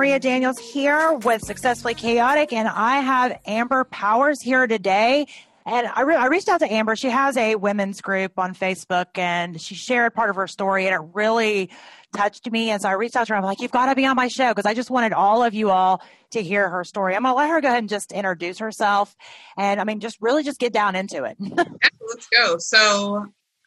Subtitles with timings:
[0.00, 5.26] Maria Daniels here with Successfully Chaotic, and I have Amber Powers here today.
[5.66, 6.96] And I, re- I reached out to Amber.
[6.96, 10.94] She has a women's group on Facebook, and she shared part of her story, and
[10.94, 11.68] it really
[12.16, 12.70] touched me.
[12.70, 13.36] And so I reached out to her.
[13.36, 15.52] I'm like, you've got to be on my show because I just wanted all of
[15.52, 17.14] you all to hear her story.
[17.14, 19.14] I'm going to let her go ahead and just introduce herself.
[19.58, 21.36] And I mean, just really just get down into it.
[21.40, 21.64] yeah,
[22.08, 22.56] let's go.
[22.56, 23.26] So,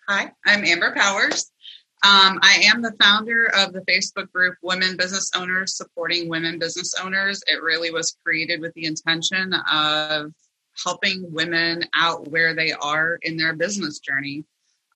[0.09, 1.52] hi, I'm Amber Powers.
[2.05, 6.93] Um, I am the founder of the Facebook group Women Business Owners Supporting Women Business
[7.01, 7.41] Owners.
[7.47, 10.33] It really was created with the intention of
[10.83, 14.43] helping women out where they are in their business journey.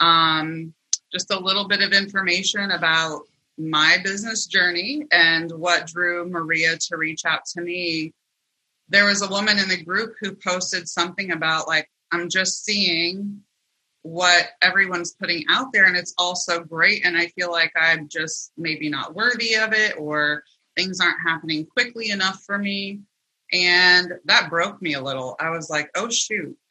[0.02, 0.74] Um,
[1.10, 3.22] just a little bit of information about
[3.58, 8.12] my business journey and what drew Maria to reach out to me.
[8.90, 13.44] There was a woman in the group who posted something about, like, I'm just seeing
[14.08, 18.08] what everyone's putting out there and it's all so great and i feel like i'm
[18.08, 20.44] just maybe not worthy of it or
[20.78, 23.02] things aren't happening quickly enough for me.
[23.52, 25.36] And that broke me a little.
[25.40, 26.56] I was like oh shoot.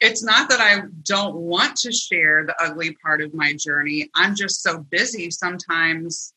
[0.00, 4.10] It's not that i don't want to share the ugly part of my journey.
[4.14, 5.30] I'm just so busy.
[5.30, 6.32] Sometimes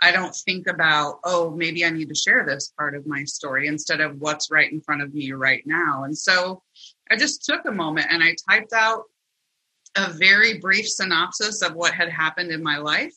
[0.00, 3.66] i don't think about oh maybe i need to share this part of my story
[3.66, 6.04] instead of what's right in front of me right now.
[6.04, 6.62] And so
[7.10, 9.04] I just took a moment and I typed out
[9.96, 13.14] a very brief synopsis of what had happened in my life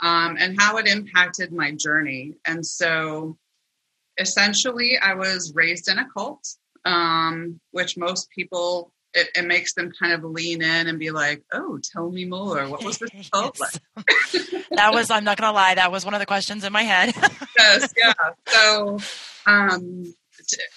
[0.00, 2.34] um, and how it impacted my journey.
[2.46, 3.36] And so
[4.18, 6.46] essentially, I was raised in a cult,
[6.84, 8.92] um, which most people.
[9.14, 12.68] It, it, makes them kind of lean in and be like, "Oh, tell me more.
[12.68, 13.72] What was this cult like?"
[14.70, 15.10] that was.
[15.10, 15.76] I'm not gonna lie.
[15.76, 17.14] That was one of the questions in my head.
[17.58, 18.12] yes, yeah.
[18.48, 18.98] So,
[19.46, 20.14] um,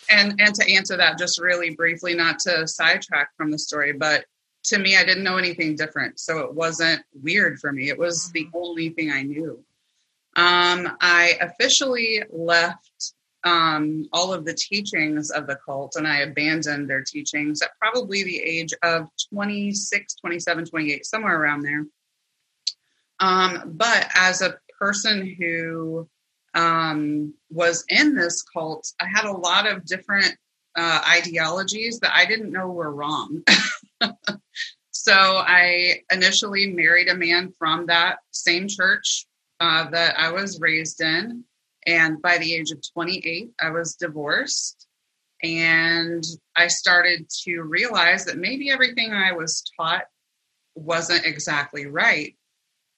[0.09, 4.25] and and to answer that just really briefly, not to sidetrack from the story, but
[4.65, 7.89] to me, I didn't know anything different, so it wasn't weird for me.
[7.89, 8.57] It was the mm-hmm.
[8.57, 9.63] only thing I knew.
[10.35, 16.89] Um, I officially left um, all of the teachings of the cult and I abandoned
[16.89, 21.85] their teachings at probably the age of 26, 27, 28, somewhere around there.
[23.19, 26.07] Um, but as a person who
[26.53, 30.35] um, was in this cult, I had a lot of different
[30.75, 33.43] uh, ideologies that I didn't know were wrong.
[34.91, 39.25] so I initially married a man from that same church
[39.59, 41.43] uh, that I was raised in.
[41.85, 44.87] And by the age of 28, I was divorced.
[45.43, 46.23] And
[46.55, 50.03] I started to realize that maybe everything I was taught
[50.75, 52.35] wasn't exactly right.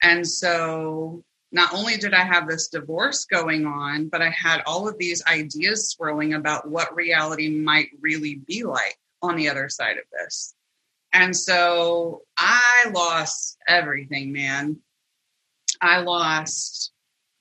[0.02, 4.88] And so not only did I have this divorce going on, but I had all
[4.88, 9.96] of these ideas swirling about what reality might really be like on the other side
[9.96, 10.52] of this.
[11.12, 14.78] And so I lost everything, man.
[15.80, 16.90] I lost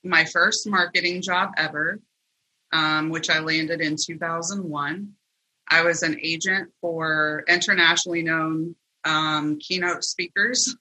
[0.04, 2.00] my first marketing job ever,
[2.72, 5.12] um, which I landed in 2001.
[5.68, 8.76] I was an agent for internationally known
[9.06, 10.76] um, keynote speakers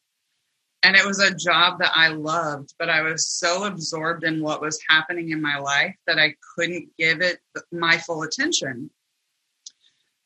[0.83, 4.61] and it was a job that I loved, but I was so absorbed in what
[4.61, 7.39] was happening in my life that I couldn't give it
[7.71, 8.91] my full attention.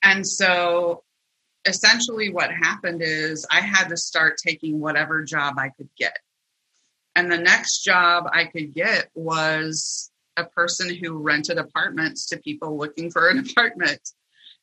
[0.02, 1.02] And so
[1.66, 6.16] essentially, what happened is I had to start taking whatever job I could get.
[7.14, 12.78] And the next job I could get was a person who rented apartments to people
[12.78, 14.00] looking for an apartment.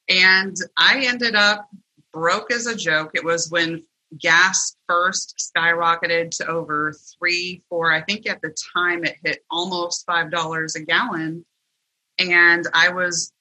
[0.09, 1.69] And I ended up
[2.11, 3.11] broke as a joke.
[3.13, 3.83] It was when
[4.17, 7.91] gas first skyrocketed to over three, four.
[7.91, 11.45] I think at the time it hit almost five dollars a gallon,
[12.19, 13.31] and I was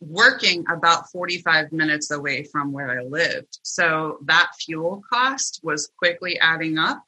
[0.00, 3.58] working about 45 minutes away from where I lived.
[3.62, 7.02] So that fuel cost was quickly adding up.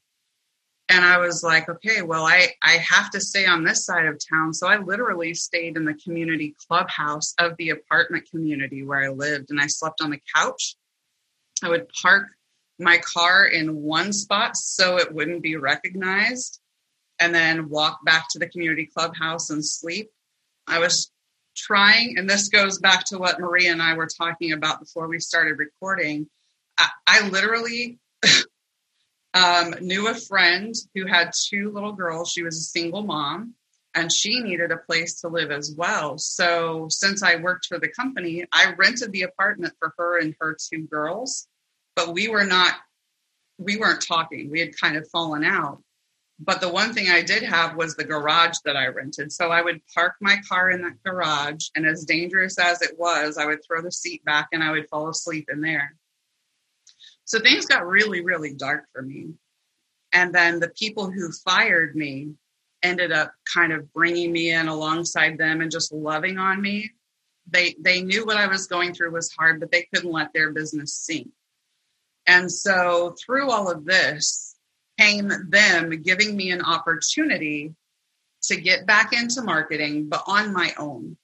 [0.88, 4.21] And I was like, okay, well, I, I have to stay on this side of
[4.30, 4.54] town.
[4.54, 9.51] So I literally stayed in the community clubhouse of the apartment community where I lived.
[9.51, 10.77] And I slept on the couch.
[11.62, 12.28] I would park
[12.78, 16.61] my car in one spot so it wouldn't be recognized
[17.19, 20.11] and then walk back to the community clubhouse and sleep.
[20.67, 21.11] I was
[21.57, 25.19] trying, and this goes back to what Maria and I were talking about before we
[25.19, 26.28] started recording.
[26.78, 27.99] I, I literally
[29.34, 32.31] um, knew a friend who had two little girls.
[32.31, 33.55] She was a single mom
[33.95, 36.19] and she needed a place to live as well.
[36.19, 40.55] So, since I worked for the company, I rented the apartment for her and her
[40.71, 41.49] two girls
[41.97, 42.75] but we were not
[43.59, 44.51] we weren't talking.
[44.51, 45.83] We had kind of fallen out.
[46.39, 49.33] But the one thing i did have was the garage that i rented.
[49.33, 53.39] So i would park my car in that garage and as dangerous as it was
[53.39, 55.97] i would throw the seat back and i would fall asleep in there.
[57.25, 59.31] So things got really really dark for me.
[60.13, 62.34] And then the people who fired me
[62.83, 66.91] ended up kind of bringing me in alongside them and just loving on me.
[67.49, 70.53] They they knew what I was going through was hard, but they couldn't let their
[70.53, 71.31] business sink.
[72.27, 74.57] And so through all of this
[74.99, 77.75] came them giving me an opportunity
[78.43, 81.17] to get back into marketing, but on my own.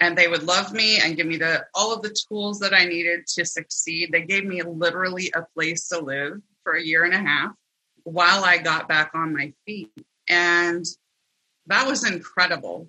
[0.00, 2.86] And they would love me and give me the all of the tools that I
[2.86, 4.10] needed to succeed.
[4.10, 7.52] They gave me literally a place to live for a year and a half
[8.04, 9.92] while I got back on my feet.
[10.28, 10.84] And
[11.66, 12.88] that was incredible.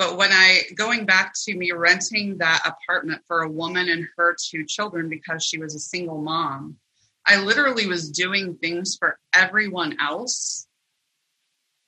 [0.00, 4.34] But when I, going back to me renting that apartment for a woman and her
[4.34, 6.78] two children because she was a single mom,
[7.26, 10.66] I literally was doing things for everyone else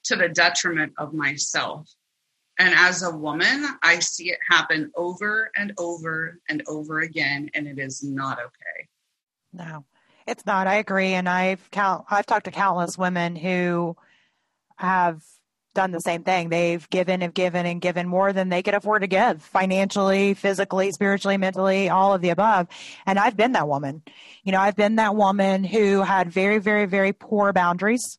[0.04, 1.88] to the detriment of myself.
[2.58, 7.66] And as a woman, I see it happen over and over and over again, and
[7.66, 8.88] it is not okay.
[9.54, 9.86] No,
[10.26, 10.66] it's not.
[10.66, 12.04] I agree, and I've count.
[12.10, 13.96] I've talked to countless women who
[14.76, 15.22] have
[15.74, 16.48] done the same thing.
[16.48, 20.90] They've given and given and given more than they could afford to give financially, physically,
[20.92, 22.68] spiritually, mentally, all of the above.
[23.06, 24.02] And I've been that woman.
[24.44, 28.18] You know, I've been that woman who had very, very, very poor boundaries.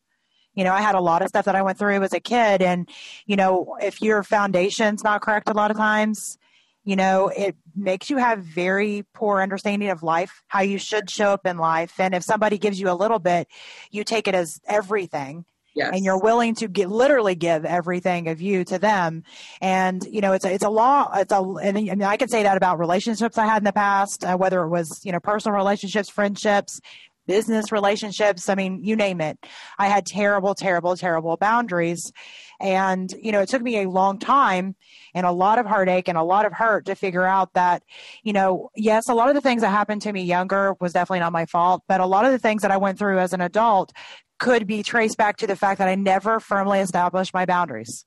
[0.54, 2.62] You know, I had a lot of stuff that I went through as a kid.
[2.62, 2.88] And,
[3.26, 6.38] you know, if your foundation's not correct a lot of times,
[6.84, 11.32] you know, it makes you have very poor understanding of life, how you should show
[11.32, 11.98] up in life.
[11.98, 13.48] And if somebody gives you a little bit,
[13.90, 15.46] you take it as everything.
[15.74, 15.90] Yes.
[15.92, 19.24] and you're willing to get literally give everything of you to them
[19.60, 22.28] and you know it's a, it's a law it's a and I mean I can
[22.28, 25.18] say that about relationships I had in the past uh, whether it was you know
[25.18, 26.80] personal relationships friendships
[27.26, 28.48] business relationships.
[28.48, 29.38] I mean, you name it.
[29.78, 32.12] I had terrible, terrible, terrible boundaries.
[32.60, 34.76] And, you know, it took me a long time
[35.14, 37.82] and a lot of heartache and a lot of hurt to figure out that,
[38.22, 41.20] you know, yes, a lot of the things that happened to me younger was definitely
[41.20, 43.40] not my fault, but a lot of the things that I went through as an
[43.40, 43.92] adult
[44.38, 48.04] could be traced back to the fact that I never firmly established my boundaries.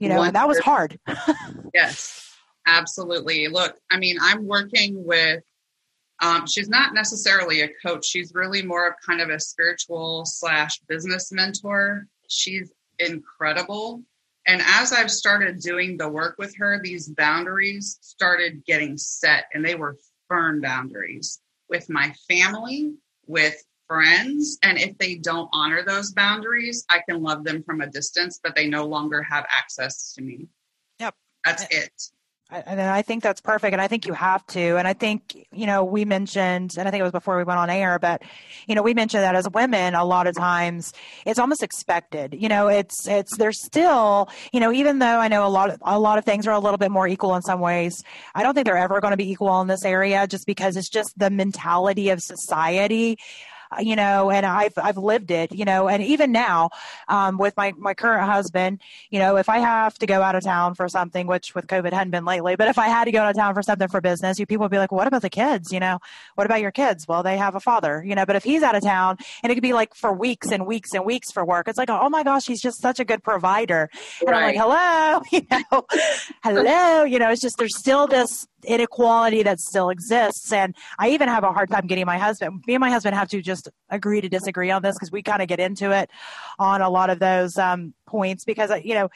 [0.00, 0.98] You know, and that was hard.
[1.74, 2.36] yes,
[2.66, 3.46] absolutely.
[3.46, 5.42] Look, I mean, I'm working with
[6.22, 8.06] um, she's not necessarily a coach.
[8.06, 12.06] She's really more of kind of a spiritual slash business mentor.
[12.28, 14.02] She's incredible.
[14.46, 19.64] And as I've started doing the work with her, these boundaries started getting set, and
[19.64, 19.96] they were
[20.28, 22.94] firm boundaries with my family,
[23.26, 23.62] with
[23.94, 24.58] friends.
[24.64, 28.56] And if they don't honor those boundaries, I can love them from a distance, but
[28.56, 30.48] they no longer have access to me.
[30.98, 31.14] Yep.
[31.44, 31.92] That's it
[32.50, 33.72] and I think that's perfect.
[33.72, 34.76] And I think you have to.
[34.76, 37.58] And I think, you know, we mentioned, and I think it was before we went
[37.58, 38.22] on air, but,
[38.66, 40.92] you know, we mentioned that as women, a lot of times
[41.24, 42.36] it's almost expected.
[42.38, 45.78] You know, it's, it's, there's still, you know, even though I know a lot of,
[45.82, 48.02] a lot of things are a little bit more equal in some ways,
[48.34, 50.90] I don't think they're ever going to be equal in this area just because it's
[50.90, 53.18] just the mentality of society
[53.80, 56.70] you know, and I've I've lived it, you know, and even now
[57.08, 58.80] um, with my my current husband,
[59.10, 61.92] you know, if I have to go out of town for something, which with COVID
[61.92, 64.00] hadn't been lately, but if I had to go out of town for something for
[64.00, 65.72] business, you people would be like, well, what about the kids?
[65.72, 65.98] You know,
[66.34, 67.06] what about your kids?
[67.08, 69.54] Well, they have a father, you know, but if he's out of town and it
[69.54, 72.22] could be like for weeks and weeks and weeks for work, it's like, oh my
[72.22, 73.90] gosh, he's just such a good provider,
[74.20, 74.56] and right.
[74.56, 75.86] I'm like, hello, you know,
[76.42, 80.52] hello, you know, it's just there's still this inequality that still exists.
[80.52, 83.28] And I even have a hard time getting my husband, me and my husband have
[83.28, 86.10] to just agree to disagree on this because we kind of get into it
[86.58, 89.08] on a lot of those um, points because, uh, you know,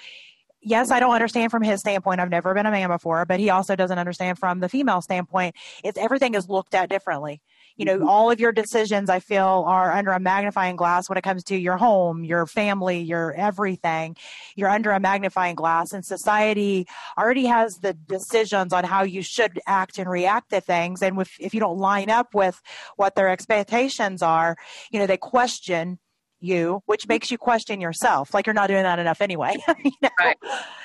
[0.61, 2.21] yes, I don't understand from his standpoint.
[2.21, 5.55] I've never been a man before, but he also doesn't understand from the female standpoint.
[5.85, 7.40] It's everything is looked at differently
[7.78, 11.23] you know, all of your decisions I feel are under a magnifying glass when it
[11.23, 14.16] comes to your home, your family, your everything.
[14.56, 19.61] You're under a magnifying glass and society already has the decisions on how you should
[19.66, 21.02] act and react to things.
[21.02, 22.61] And if, if you don't line up with
[22.97, 24.56] what their expectations are,
[24.90, 26.00] you know, they question
[26.40, 28.35] you, which makes you question yourself.
[28.35, 29.56] Like you're not doing that enough anyway.
[29.85, 30.08] you know?
[30.18, 30.37] Right.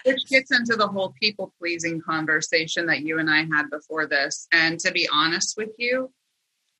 [0.05, 4.47] Which gets into the whole people pleasing conversation that you and I had before this.
[4.51, 6.11] And to be honest with you,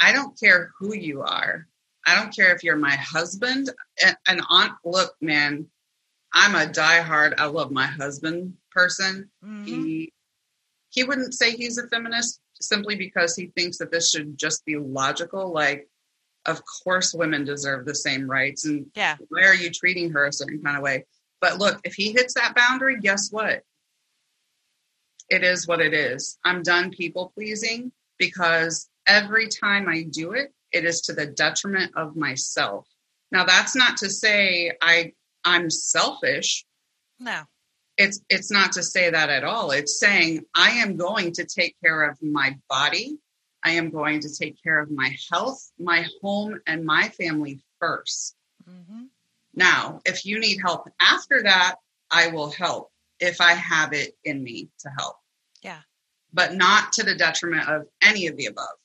[0.04, 1.66] I don't care who you are.
[2.06, 3.70] I don't care if you're my husband.
[4.04, 5.68] And, and on look, man,
[6.34, 7.36] I'm a diehard.
[7.38, 9.30] I love my husband person.
[9.44, 9.66] Mm-hmm.
[9.66, 10.14] He
[10.90, 14.76] he wouldn't say he's a feminist simply because he thinks that this should just be
[14.76, 15.54] logical.
[15.54, 15.88] Like,
[16.46, 20.34] of course, women deserve the same rights, and yeah, why are you treating her a
[20.34, 21.06] certain kind of way?
[21.40, 23.64] But look, if he hits that boundary, guess what?
[25.30, 26.38] It is what it is.
[26.44, 31.94] I'm done people pleasing because every time I do it, it is to the detriment
[31.96, 32.88] of myself.
[33.32, 35.14] Now that's not to say I
[35.46, 36.66] I'm selfish.
[37.20, 37.44] No.
[37.98, 39.72] It's it's not to say that at all.
[39.72, 43.18] It's saying I am going to take care of my body.
[43.64, 48.34] I am going to take care of my health, my home, and my family 1st
[48.70, 49.04] mm-hmm.
[49.56, 51.76] Now, if you need help after that,
[52.12, 55.16] I will help if I have it in me to help.
[55.62, 55.80] Yeah.
[56.34, 58.76] But not to the detriment of any of the above.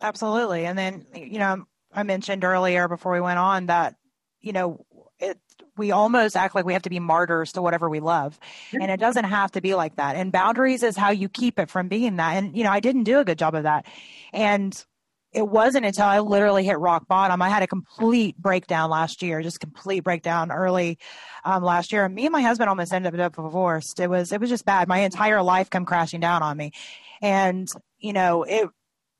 [0.00, 0.66] Absolutely.
[0.66, 3.94] And then, you know, I mentioned earlier before we went on that,
[4.40, 4.84] you know,
[5.18, 5.38] it,
[5.76, 8.38] we almost act like we have to be martyrs to whatever we love.
[8.72, 10.16] And it doesn't have to be like that.
[10.16, 12.34] And boundaries is how you keep it from being that.
[12.34, 13.86] And, you know, I didn't do a good job of that.
[14.32, 14.84] And
[15.32, 17.42] it wasn't until I literally hit rock bottom.
[17.42, 20.98] I had a complete breakdown last year, just complete breakdown early
[21.44, 22.04] um, last year.
[22.04, 24.00] And me and my husband almost ended up divorced.
[24.00, 24.88] It was, it was just bad.
[24.88, 26.72] My entire life come crashing down on me.
[27.20, 28.68] And, you know, it,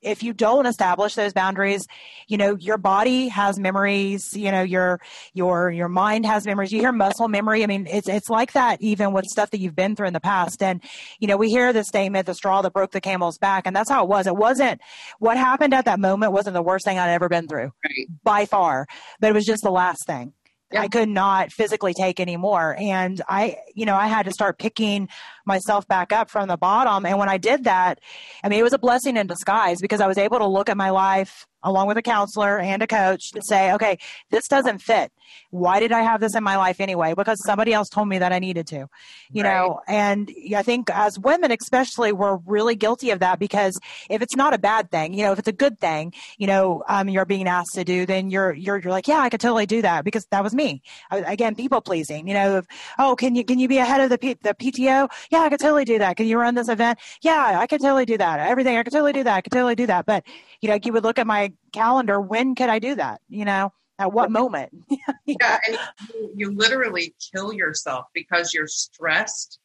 [0.03, 1.87] if you don't establish those boundaries,
[2.29, 5.01] you know, your body has memories, you know, your
[5.33, 6.73] your your mind has memories.
[6.73, 7.63] You hear muscle memory.
[7.63, 10.21] I mean, it's it's like that even with stuff that you've been through in the
[10.21, 10.63] past.
[10.63, 10.83] And,
[11.19, 13.91] you know, we hear the statement, the straw that broke the camel's back, and that's
[13.91, 14.27] how it was.
[14.27, 14.81] It wasn't
[15.19, 17.73] what happened at that moment wasn't the worst thing I'd ever been through.
[17.85, 18.07] Right.
[18.23, 18.87] By far.
[19.21, 20.33] But it was just the last thing.
[20.73, 20.83] Yeah.
[20.83, 22.77] I could not physically take anymore.
[22.79, 25.09] And I, you know, I had to start picking
[25.47, 27.07] myself back up from the bottom.
[27.07, 28.01] And when I did that,
[28.43, 30.77] I mean, it was a blessing in disguise because I was able to look at
[30.77, 33.99] my life along with a counselor and a coach to say, okay,
[34.31, 35.11] this doesn't fit.
[35.51, 37.15] Why did I have this in my life anyway?
[37.15, 38.87] Because somebody else told me that I needed to,
[39.33, 39.53] you right.
[39.53, 44.37] know, and I think as women, especially, we're really guilty of that because if it's
[44.37, 47.25] not a bad thing, you know, if it's a good thing, you know, um, you're
[47.25, 50.05] being asked to do, then you're, you're, you're like, yeah, I could totally do that
[50.05, 50.83] because that was me.
[51.11, 52.67] I, again, people pleasing, you know, if,
[52.99, 55.11] oh, can you, can you be ahead of the, P, the PTO?
[55.31, 56.17] Yeah, I could totally do that.
[56.17, 56.99] Can you run this event?
[57.23, 58.41] Yeah, I could totally do that.
[58.41, 58.77] Everything.
[58.77, 59.37] I could totally do that.
[59.37, 60.07] I could totally do that.
[60.07, 60.25] But,
[60.61, 62.21] you know, you would look at my calendar.
[62.21, 63.21] When could I do that?
[63.29, 64.73] You know, at what moment?
[65.27, 65.59] yeah.
[65.67, 65.79] And
[66.15, 69.59] you, you literally kill yourself because you're stressed.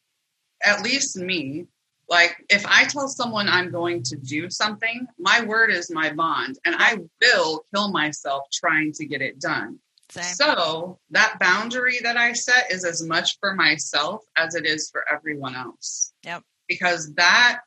[0.64, 1.66] At least me,
[2.08, 6.58] like if I tell someone I'm going to do something, my word is my bond
[6.64, 9.78] and I will kill myself trying to get it done.
[10.12, 10.24] Same.
[10.24, 15.04] So that boundary that I set is as much for myself as it is for
[15.10, 16.12] everyone else.
[16.24, 16.42] Yep.
[16.68, 17.60] Because that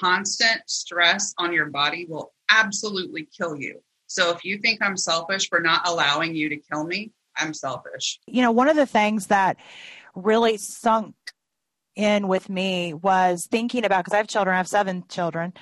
[0.00, 3.82] constant stress on your body will absolutely kill you.
[4.06, 8.18] So if you think I'm selfish for not allowing you to kill me, I'm selfish.
[8.26, 9.58] You know, one of the things that
[10.14, 11.14] really sunk
[11.96, 15.52] in with me was thinking about because I have children, I have seven children,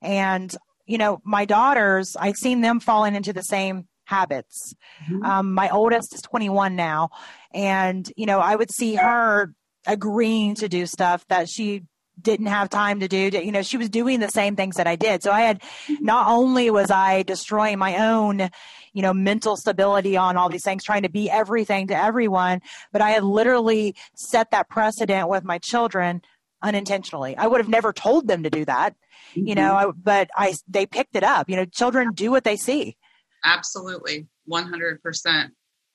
[0.00, 0.54] and
[0.86, 4.74] you know, my daughters, I've seen them falling into the same habits.
[5.04, 5.24] Mm-hmm.
[5.24, 7.10] Um, my oldest is 21 now,
[7.52, 9.54] and you know, I would see her
[9.86, 11.82] agreeing to do stuff that she
[12.20, 14.86] didn't have time to do to, you know she was doing the same things that
[14.86, 16.04] i did so i had mm-hmm.
[16.04, 18.50] not only was i destroying my own
[18.92, 22.60] you know mental stability on all these things trying to be everything to everyone
[22.92, 26.20] but i had literally set that precedent with my children
[26.60, 28.94] unintentionally i would have never told them to do that
[29.34, 29.48] mm-hmm.
[29.48, 32.56] you know I, but i they picked it up you know children do what they
[32.56, 32.96] see
[33.44, 34.98] Absolutely, 100%.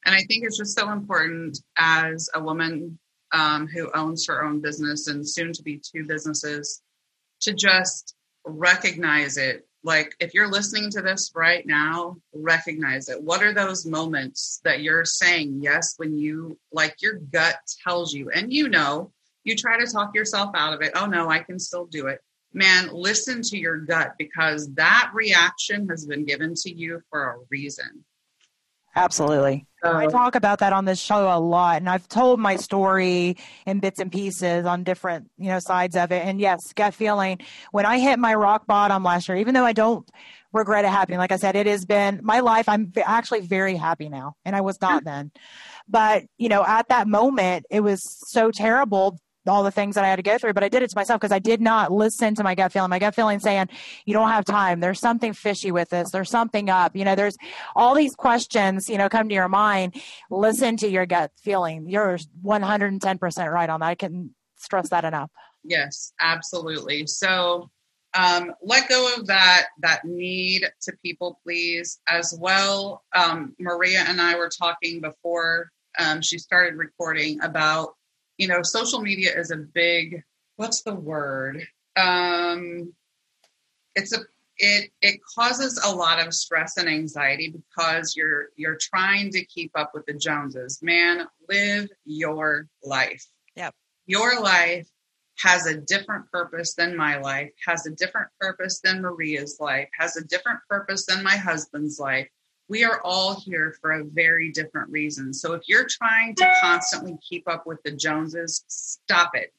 [0.06, 2.98] And I think it's just so important as a woman
[3.34, 6.82] um, who owns her own business and soon to be two businesses
[7.42, 9.68] to just recognize it.
[9.84, 13.22] Like, if you're listening to this right now, recognize it.
[13.22, 18.30] What are those moments that you're saying yes when you, like, your gut tells you,
[18.32, 19.12] and you know,
[19.44, 20.92] you try to talk yourself out of it.
[20.96, 22.20] Oh, no, I can still do it
[22.54, 27.36] man, listen to your gut because that reaction has been given to you for a
[27.50, 28.04] reason.
[28.98, 29.68] Absolutely.
[29.84, 33.38] I talk about that on this show a lot, and I've told my story
[33.68, 36.26] in bits and pieces on different, you know, sides of it.
[36.26, 37.40] And yes, gut feeling.
[37.72, 40.10] When I hit my rock bottom last year, even though I don't
[40.52, 42.68] regret it happening, like I said, it has been my life.
[42.68, 45.32] I'm actually very happy now, and I was not then.
[45.88, 50.08] But you know, at that moment, it was so terrible all the things that I
[50.08, 52.36] had to go through, but I did it to myself because I did not listen
[52.36, 52.90] to my gut feeling.
[52.90, 53.70] My gut feeling saying,
[54.06, 54.80] you don't have time.
[54.80, 56.12] There's something fishy with this.
[56.12, 56.96] There's something up.
[56.96, 57.38] You know, there's
[57.76, 60.02] all these questions, you know, come to your mind.
[60.30, 61.90] Listen to your gut feeling.
[61.90, 63.88] You're 110% right on that.
[63.88, 65.32] I can stress that enough.
[65.64, 67.08] Yes, absolutely.
[67.08, 67.70] So,
[68.14, 73.04] um, let go of that that need to people please as well.
[73.14, 77.96] Um, Maria and I were talking before um, she started recording about
[78.38, 80.24] you know, social media is a big,
[80.56, 81.66] what's the word?
[81.96, 82.94] Um,
[83.96, 84.20] it's a,
[84.60, 89.72] it, it causes a lot of stress and anxiety because you're, you're trying to keep
[89.76, 90.80] up with the Joneses.
[90.82, 93.26] Man, live your life.
[93.56, 93.74] Yep.
[94.06, 94.88] Your life
[95.40, 100.18] has a different purpose than my life, has a different purpose than Maria's life, has
[100.18, 102.28] a different purpose than my husband's life
[102.70, 105.34] we are all here for a very different reason.
[105.34, 109.54] So if you're trying to constantly keep up with the Joneses, stop it.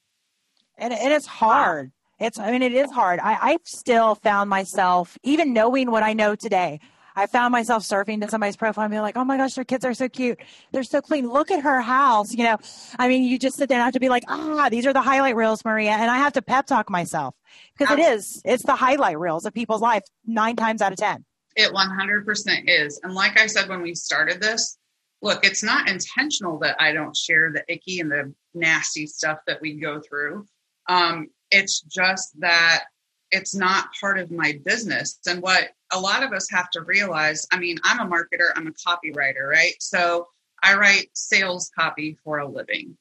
[0.76, 1.92] And, and it's hard.
[2.20, 3.20] It's, I mean, it is hard.
[3.20, 6.80] I, I've still found myself, even knowing what I know today,
[7.14, 9.84] I found myself surfing to somebody's profile and being like, oh my gosh, their kids
[9.84, 10.38] are so cute.
[10.70, 11.28] They're so clean.
[11.28, 12.32] Look at her house.
[12.32, 12.58] You know,
[12.96, 15.02] I mean, you just sit there and have to be like, ah, these are the
[15.02, 15.90] highlight reels, Maria.
[15.90, 17.34] And I have to pep talk myself
[17.76, 21.24] because it is, it's the highlight reels of people's life nine times out of 10.
[21.56, 23.00] It 100% is.
[23.02, 24.78] And like I said, when we started this,
[25.22, 29.60] look, it's not intentional that I don't share the icky and the nasty stuff that
[29.60, 30.46] we go through.
[30.88, 32.84] Um, it's just that
[33.30, 35.18] it's not part of my business.
[35.26, 38.66] And what a lot of us have to realize I mean, I'm a marketer, I'm
[38.66, 39.74] a copywriter, right?
[39.80, 40.28] So
[40.62, 42.96] I write sales copy for a living.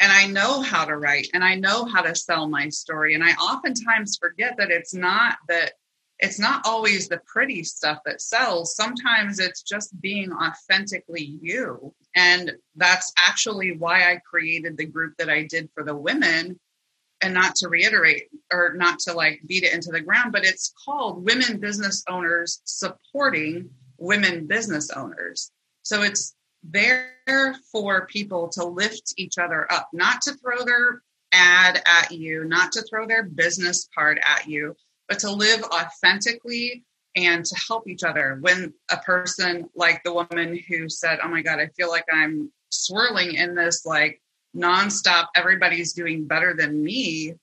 [0.00, 3.14] And I know how to write and I know how to sell my story.
[3.14, 5.72] And I oftentimes forget that it's not that
[6.18, 8.74] it's not always the pretty stuff that sells.
[8.74, 11.94] Sometimes it's just being authentically you.
[12.16, 16.58] And that's actually why I created the group that I did for the women.
[17.20, 20.72] And not to reiterate or not to like beat it into the ground, but it's
[20.84, 25.50] called Women Business Owners Supporting Women Business Owners.
[25.82, 31.82] So it's there for people to lift each other up, not to throw their ad
[31.86, 34.76] at you, not to throw their business card at you,
[35.08, 36.84] but to live authentically
[37.16, 38.38] and to help each other.
[38.40, 42.52] When a person like the woman who said, Oh my God, I feel like I'm
[42.70, 44.20] swirling in this like
[44.56, 47.34] nonstop, everybody's doing better than me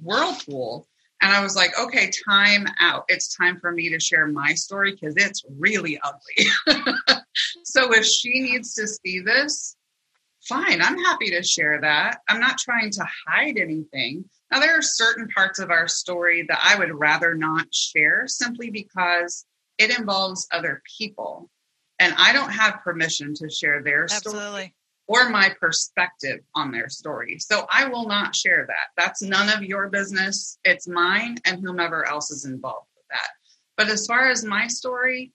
[0.00, 0.86] whirlpool.
[1.22, 3.04] And I was like, okay, time out.
[3.08, 6.80] It's time for me to share my story because it's really ugly.
[7.64, 9.76] so if she needs to see this,
[10.48, 12.20] fine, I'm happy to share that.
[12.26, 14.24] I'm not trying to hide anything.
[14.50, 18.70] Now, there are certain parts of our story that I would rather not share simply
[18.70, 19.46] because
[19.78, 21.48] it involves other people.
[21.98, 24.40] And I don't have permission to share their Absolutely.
[24.40, 24.74] story
[25.10, 27.36] or my perspective on their story.
[27.40, 28.90] So I will not share that.
[28.96, 30.56] That's none of your business.
[30.62, 33.28] It's mine and whomever else is involved with that.
[33.76, 35.32] But as far as my story,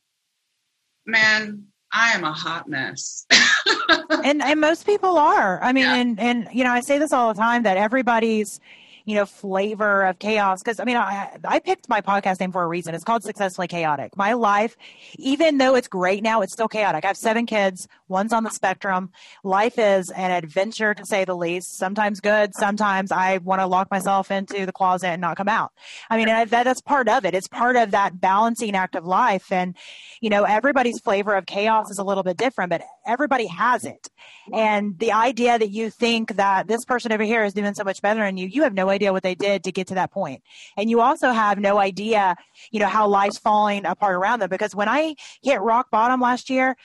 [1.06, 3.25] man, I am a hot mess.
[4.23, 5.62] and and most people are.
[5.62, 5.95] I mean, yeah.
[5.95, 8.62] and and you know, I say this all the time that everybody's
[9.06, 10.62] you know, flavor of chaos.
[10.63, 12.96] Cause I mean, I, I picked my podcast name for a reason.
[12.96, 14.18] It's called Successfully Chaotic.
[14.18, 14.76] My life,
[15.18, 17.06] even though it's great now, it's still chaotic.
[17.06, 17.88] I have seven kids.
[18.08, 19.12] One's on the spectrum.
[19.44, 21.78] Life is an adventure to say the least.
[21.78, 22.56] Sometimes good.
[22.56, 25.72] Sometimes I want to lock myself into the closet and not come out.
[26.10, 27.36] I mean, that, that's part of it.
[27.36, 29.52] It's part of that balancing act of life.
[29.52, 29.76] And,
[30.20, 34.10] you know, everybody's flavor of chaos is a little bit different, but everybody has it.
[34.54, 38.02] And the idea that you think that this person over here is doing so much
[38.02, 40.41] better than you, you have no idea what they did to get to that point.
[40.77, 42.36] And you also have no idea,
[42.71, 44.49] you know, how life's falling apart around them.
[44.49, 46.75] Because when I hit rock bottom last year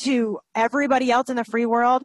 [0.00, 2.02] to everybody else in the free world,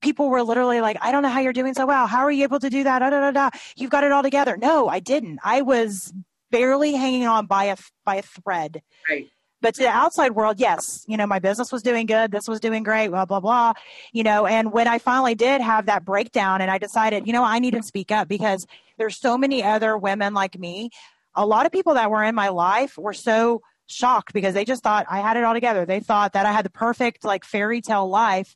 [0.00, 2.06] people were literally like, I don't know how you're doing so well.
[2.06, 3.00] How are you able to do that?
[3.00, 3.50] Da, da, da, da.
[3.76, 4.56] You've got it all together.
[4.56, 5.40] No, I didn't.
[5.42, 6.12] I was
[6.50, 8.82] barely hanging on by a, by a thread.
[9.08, 9.28] Right.
[9.60, 12.30] But to the outside world, yes, you know, my business was doing good.
[12.30, 13.72] This was doing great, blah, blah, blah.
[14.12, 17.42] You know, and when I finally did have that breakdown and I decided, you know,
[17.42, 18.66] I need to speak up because
[18.98, 20.90] there's so many other women like me.
[21.34, 24.82] A lot of people that were in my life were so shocked because they just
[24.82, 25.84] thought I had it all together.
[25.84, 28.54] They thought that I had the perfect like fairy tale life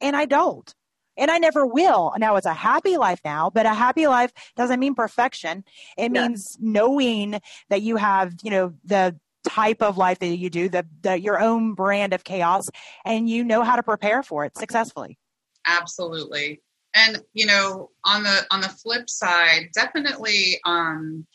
[0.00, 0.74] and I don't.
[1.18, 2.12] And I never will.
[2.18, 5.64] Now it's a happy life now, but a happy life doesn't mean perfection.
[5.96, 6.28] It yeah.
[6.28, 10.86] means knowing that you have, you know, the type of life that you do, the,
[11.02, 12.68] the your own brand of chaos,
[13.04, 15.18] and you know how to prepare for it successfully.
[15.66, 16.62] Absolutely.
[16.94, 21.26] And you know, on the on the flip side, definitely um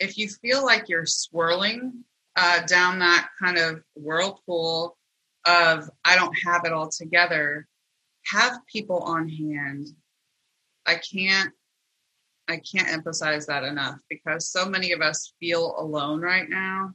[0.00, 2.04] if you feel like you're swirling
[2.36, 4.96] uh, down that kind of whirlpool
[5.44, 7.66] of I don't have it all together,
[8.26, 9.88] have people on hand.
[10.86, 11.52] I can't
[12.48, 16.94] I can't emphasize that enough because so many of us feel alone right now.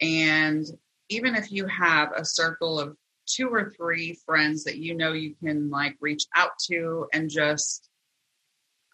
[0.00, 0.64] And
[1.08, 5.34] even if you have a circle of two or three friends that you know you
[5.42, 7.88] can like reach out to and just,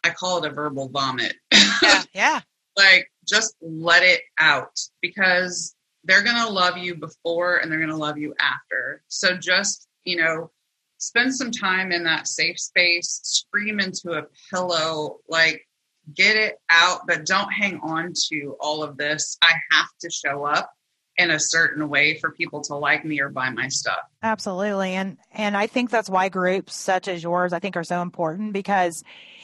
[0.05, 1.35] I call it a verbal vomit.
[1.53, 2.03] Yeah.
[2.15, 2.41] Yeah.
[2.79, 7.91] like just let it out because they're going to love you before and they're going
[7.91, 9.03] to love you after.
[9.09, 10.51] So just, you know,
[10.99, 15.67] spend some time in that safe space, scream into a pillow, like
[16.15, 19.37] get it out, but don't hang on to all of this.
[19.43, 20.73] I have to show up
[21.19, 23.99] in a certain way for people to like me or buy my stuff.
[24.23, 24.95] Absolutely.
[24.95, 28.53] And and I think that's why groups such as yours I think are so important
[28.53, 29.03] because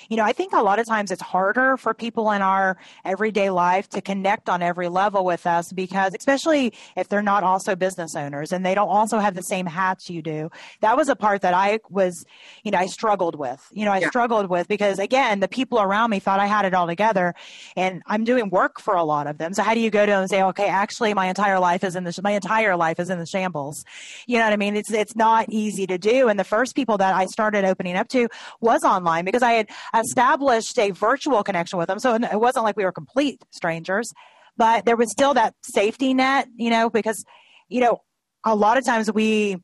[0.09, 3.51] you know, I think a lot of times it's harder for people in our everyday
[3.51, 8.17] life to connect on every level with us because, especially if they're not also business
[8.17, 10.51] owners and they don't also have the same hats you do.
[10.81, 12.25] That was a part that I was,
[12.63, 13.67] you know, I struggled with.
[13.73, 14.09] You know, I yeah.
[14.09, 17.35] struggled with because, again, the people around me thought I had it all together
[17.77, 19.55] and I'm doing work for a lot of them.
[19.55, 21.97] So, how do you go to them and say, okay, actually, my entire life is
[21.97, 23.85] in the my entire life is in the shambles.
[24.27, 24.77] You know what I mean?
[24.77, 26.29] It's it's not easy to do.
[26.29, 28.29] And the first people that I started opening up to
[28.61, 31.99] was online because I had established a virtual connection with them.
[31.99, 34.13] So it wasn't like we were complete strangers,
[34.57, 36.49] but there was still that safety net.
[36.57, 37.25] You know, because
[37.69, 38.03] you know
[38.45, 39.59] a lot of times we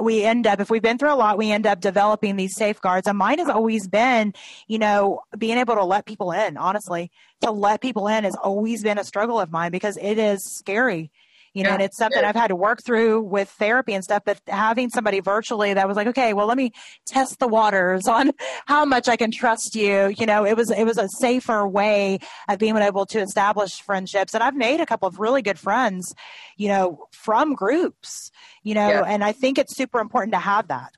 [0.00, 3.06] we end up if we've been through a lot we end up developing these safeguards
[3.06, 4.32] and mine has always been
[4.66, 7.10] you know being able to let people in honestly
[7.42, 11.10] to let people in has always been a struggle of mine because it is scary
[11.54, 14.22] you know, yeah, and it's something I've had to work through with therapy and stuff.
[14.24, 16.72] But having somebody virtually that was like, okay, well, let me
[17.06, 18.32] test the waters on
[18.66, 20.14] how much I can trust you.
[20.16, 24.34] You know, it was it was a safer way of being able to establish friendships,
[24.34, 26.14] and I've made a couple of really good friends,
[26.56, 28.30] you know, from groups.
[28.62, 29.04] You know, yeah.
[29.06, 30.92] and I think it's super important to have that.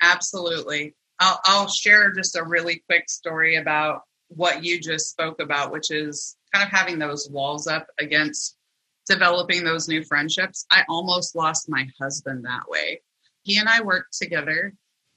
[0.00, 0.94] Absolutely.
[1.20, 5.90] I'll, I'll share just a really quick story about what you just spoke about, which
[5.90, 8.56] is kind of having those walls up against
[9.10, 10.64] developing those new friendships.
[10.70, 13.02] I almost lost my husband that way.
[13.42, 14.74] He and I worked together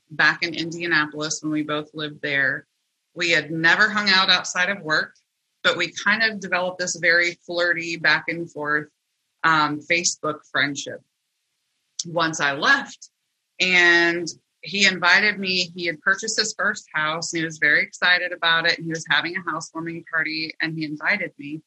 [0.10, 2.68] back in Indianapolis when we both lived there.
[3.14, 5.14] We had never hung out outside of work,
[5.64, 8.90] but we kind of developed this very flirty back and forth
[9.44, 11.02] um, Facebook friendship.
[12.06, 13.10] Once I left,
[13.60, 14.28] and
[14.62, 15.72] he invited me.
[15.76, 18.78] He had purchased his first house and he was very excited about it.
[18.78, 21.62] And he was having a housewarming party and he invited me.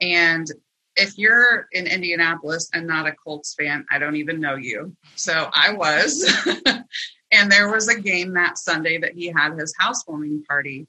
[0.00, 0.46] And
[0.96, 4.96] if you're in Indianapolis and not a Colts fan, I don't even know you.
[5.14, 6.30] So I was.
[7.32, 10.86] and there was a game that Sunday that he had his housewarming party.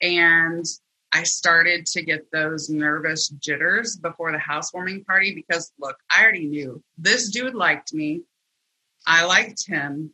[0.00, 0.64] And
[1.12, 6.46] I started to get those nervous jitters before the housewarming party because, look, I already
[6.46, 8.22] knew this dude liked me.
[9.06, 10.12] I liked him.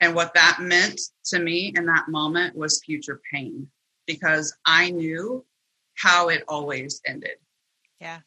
[0.00, 3.68] And what that meant to me in that moment was future pain
[4.06, 5.44] because I knew
[5.94, 7.36] how it always ended.
[8.00, 8.20] Yeah.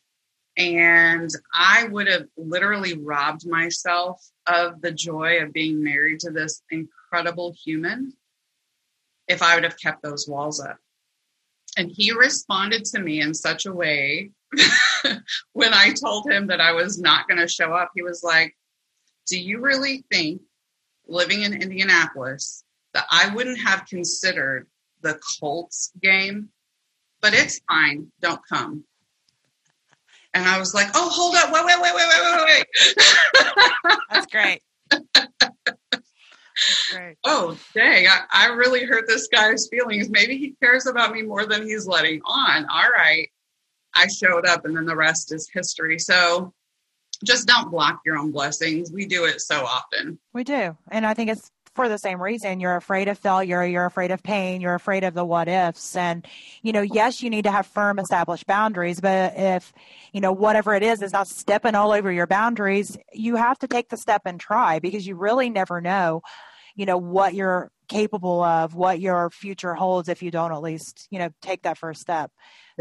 [0.57, 6.61] And I would have literally robbed myself of the joy of being married to this
[6.71, 8.13] incredible human
[9.27, 10.77] if I would have kept those walls up.
[11.77, 14.31] And he responded to me in such a way
[15.53, 17.91] when I told him that I was not going to show up.
[17.95, 18.55] He was like,
[19.27, 20.41] Do you really think
[21.07, 22.63] living in Indianapolis
[22.93, 24.67] that I wouldn't have considered
[25.01, 26.49] the Colts game?
[27.21, 28.11] But it's fine.
[28.21, 28.85] Don't come.
[30.35, 31.51] And I was like, oh, hold up.
[31.51, 32.65] Wait, wait, wait, wait, wait, wait,
[33.85, 33.97] wait.
[34.11, 34.61] That's great.
[35.13, 37.15] That's great.
[37.23, 38.05] Oh, dang.
[38.07, 40.09] I, I really hurt this guy's feelings.
[40.09, 42.65] Maybe he cares about me more than he's letting on.
[42.65, 43.29] All right.
[43.93, 45.99] I showed up, and then the rest is history.
[45.99, 46.53] So
[47.23, 48.91] just don't block your own blessings.
[48.91, 50.19] We do it so often.
[50.33, 50.77] We do.
[50.91, 52.59] And I think it's for the same reason.
[52.59, 55.95] You're afraid of failure, you're afraid of pain, you're afraid of the what ifs.
[55.95, 56.25] And,
[56.61, 59.73] you know, yes, you need to have firm established boundaries, but if,
[60.13, 63.67] you know, whatever it is is not stepping all over your boundaries, you have to
[63.67, 66.23] take the step and try because you really never know,
[66.75, 71.07] you know, what you're capable of, what your future holds if you don't at least,
[71.11, 72.31] you know, take that first step.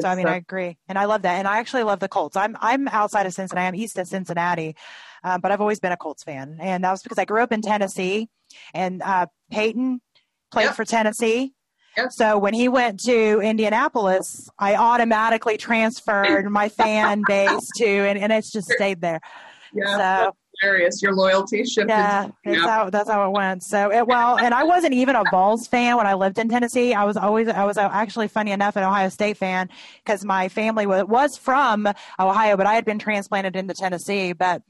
[0.01, 2.37] So I mean, I agree, and I love that, and I actually love the Colts.
[2.37, 4.75] I'm I'm outside of Cincinnati, I'm east of Cincinnati,
[5.23, 7.53] um, but I've always been a Colts fan, and that was because I grew up
[7.53, 8.29] in Tennessee,
[8.73, 10.01] and uh, Peyton
[10.51, 10.75] played yep.
[10.75, 11.53] for Tennessee.
[11.97, 12.11] Yep.
[12.11, 18.33] So when he went to Indianapolis, I automatically transferred my fan base to, and, and
[18.33, 19.21] it's just stayed there.
[19.73, 19.97] Yeah.
[19.97, 21.03] So, hilarious.
[21.03, 21.89] Your loyalty shifted.
[21.89, 23.63] Yeah, that's how that's how it went.
[23.63, 26.95] So it, well, and I wasn't even a Vols fan when I lived in Tennessee.
[26.95, 29.69] I was always I was uh, actually funny enough an Ohio State fan
[30.05, 31.89] because my family was, was from
[32.19, 34.33] Ohio, but I had been transplanted into Tennessee.
[34.33, 34.63] But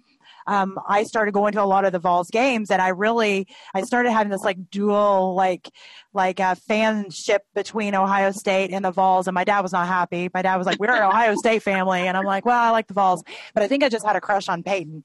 [0.47, 3.83] um, I started going to a lot of the Vols games, and I really I
[3.83, 5.71] started having this like dual like
[6.13, 10.29] like a fanship between Ohio State and the Vols, and my dad was not happy.
[10.33, 12.89] My dad was like, "We're an Ohio State family," and I'm like, "Well, I like
[12.89, 13.23] the Vols,"
[13.55, 15.05] but I think I just had a crush on Peyton.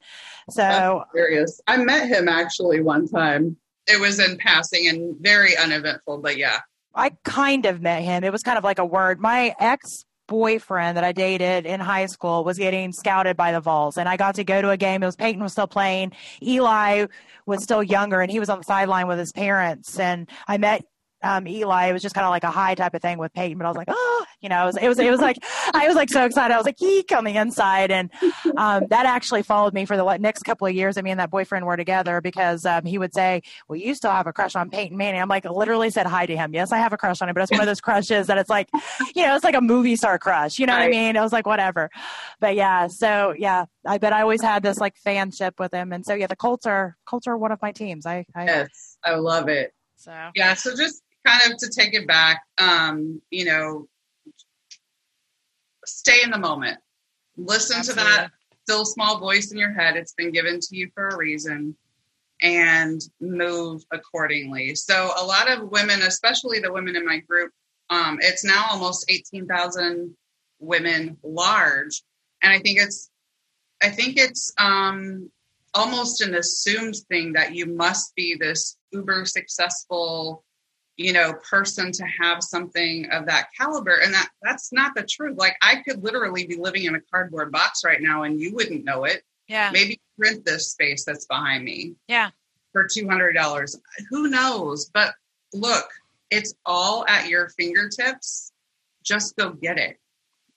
[0.50, 1.60] So serious.
[1.66, 3.56] I met him actually one time.
[3.86, 6.60] It was in passing and very uneventful, but yeah.
[6.94, 8.24] I kind of met him.
[8.24, 9.20] It was kind of like a word.
[9.20, 13.98] My ex boyfriend that I dated in high school was getting scouted by the Vols,
[13.98, 15.02] and I got to go to a game.
[15.02, 16.12] It was Peyton was still playing.
[16.40, 17.06] Eli
[17.46, 19.98] was still younger, and he was on the sideline with his parents.
[19.98, 20.84] And I met
[21.22, 21.86] um, Eli.
[21.86, 23.68] It was just kind of like a high type of thing with Peyton, but I
[23.68, 25.36] was like, oh, you know, it was, it was, it was like,
[25.74, 26.54] I was like so excited.
[26.54, 27.90] I was like, eek on the inside.
[27.90, 28.10] And,
[28.56, 30.96] um, that actually followed me for the next couple of years.
[30.96, 34.26] I mean, that boyfriend were together because, um, he would say, well, you still have
[34.26, 35.20] a crush on Peyton Manning.
[35.20, 36.54] I'm like, literally said hi to him.
[36.54, 38.50] Yes, I have a crush on him, but it's one of those crushes that it's
[38.50, 38.68] like,
[39.14, 40.58] you know, it's like a movie star crush.
[40.58, 40.88] You know right.
[40.88, 41.16] what I mean?
[41.16, 41.90] It was like, whatever.
[42.40, 45.92] But yeah, so yeah, I bet I always had this like fanship with him.
[45.92, 48.06] And so yeah, the Colts are, Colts are one of my teams.
[48.06, 49.74] I, I yes, I love it.
[49.96, 53.88] So yeah, so just kind of to take it back, um, you know,
[55.84, 56.78] stay in the moment.
[57.36, 58.04] Listen Absolutely.
[58.04, 58.30] to that
[58.64, 59.96] still small voice in your head.
[59.96, 61.76] It's been given to you for a reason
[62.42, 64.74] and move accordingly.
[64.74, 67.52] So a lot of women, especially the women in my group,
[67.90, 70.16] um, it's now almost 18,000
[70.58, 72.02] women large.
[72.42, 73.10] And I think it's,
[73.82, 75.30] I think it's um,
[75.74, 80.44] almost an assumed thing that you must be this uber successful,
[81.00, 83.96] you know, person to have something of that caliber.
[83.96, 85.38] And that that's not the truth.
[85.38, 88.84] Like I could literally be living in a cardboard box right now and you wouldn't
[88.84, 89.22] know it.
[89.48, 89.70] Yeah.
[89.72, 91.94] Maybe rent this space that's behind me.
[92.06, 92.30] Yeah.
[92.72, 93.76] For $200.
[94.10, 94.90] Who knows?
[94.92, 95.14] But
[95.54, 95.88] look,
[96.30, 98.52] it's all at your fingertips.
[99.02, 99.98] Just go get it.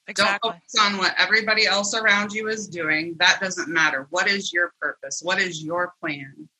[0.06, 0.50] Exactly.
[0.50, 3.16] Don't focus on what everybody else around you is doing.
[3.18, 4.08] That doesn't matter.
[4.10, 5.22] What is your purpose?
[5.24, 6.50] What is your plan?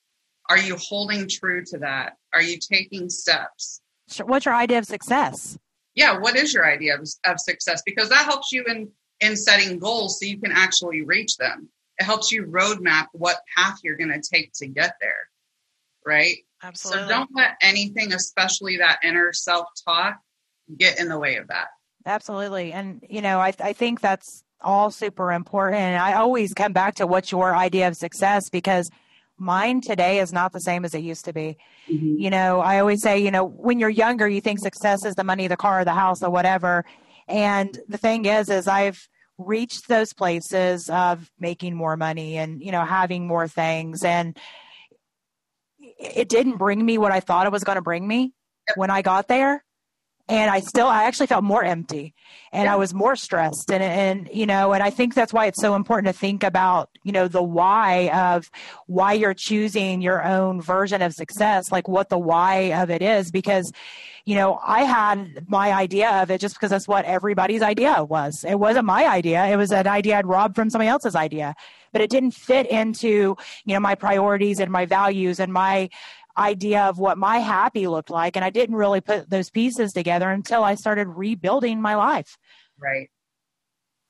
[0.49, 2.19] Are you holding true to that?
[2.33, 3.81] Are you taking steps?
[4.23, 5.59] What's your idea of success?
[5.95, 7.83] Yeah, what is your idea of, of success?
[7.87, 11.69] Because that helps you in in setting goals so you can actually reach them.
[11.99, 15.29] It helps you roadmap what path you're going to take to get there.
[16.05, 16.39] Right?
[16.63, 17.03] Absolutely.
[17.05, 20.19] So don't let anything, especially that inner self talk,
[20.77, 21.69] get in the way of that.
[22.07, 22.73] Absolutely.
[22.73, 25.81] And, you know, I, I think that's all super important.
[25.81, 28.91] And I always come back to what's your idea of success because
[29.39, 31.57] mine today is not the same as it used to be.
[31.91, 32.17] Mm-hmm.
[32.19, 35.25] You know, I always say, you know, when you're younger, you think success is the
[35.25, 36.85] money, the car, the house, or whatever.
[37.29, 42.71] And the thing is, is I've reached those places of making more money and, you
[42.71, 44.05] know, having more things.
[44.05, 44.39] And
[45.99, 48.33] it didn't bring me what I thought it was going to bring me
[48.77, 49.65] when I got there
[50.29, 52.15] and I still I actually felt more empty
[52.53, 52.69] and.
[52.69, 53.71] I was more stressed.
[53.71, 56.89] And and you know and I think that's why it's so important to think about
[57.03, 58.51] you know the why of
[58.87, 63.31] why you're choosing your own version of success like what the why of it is.
[63.31, 63.71] Because
[64.25, 68.45] you know I had my idea of it just because that's what everybody's idea was.
[68.49, 69.45] It wasn't my idea.
[69.47, 71.55] It was an idea I'd robbed from somebody else's idea.
[71.93, 75.91] But it didn't fit into you know my priorities and my values and my
[76.37, 78.37] idea of what my happy looked like.
[78.37, 82.37] And I didn't really put those pieces together until I started rebuilding my life.
[82.79, 83.11] Right.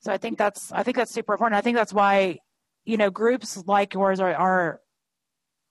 [0.01, 1.59] So I think that's I think that's super important.
[1.59, 2.39] I think that's why,
[2.85, 4.81] you know, groups like yours are, are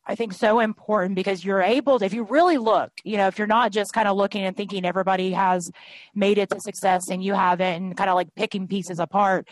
[0.06, 3.38] I think so important because you're able to, if you really look, you know, if
[3.38, 5.72] you're not just kind of looking and thinking everybody has
[6.14, 9.48] made it to success and you haven't and kind of like picking pieces apart,